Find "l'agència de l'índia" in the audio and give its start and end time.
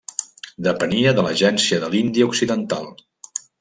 1.29-2.31